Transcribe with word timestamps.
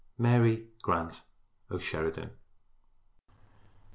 Mary 0.17 0.65
Grant 0.81 1.21
O'Sheridan. 1.69 2.31